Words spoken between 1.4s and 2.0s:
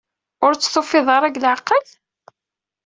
leɛqel?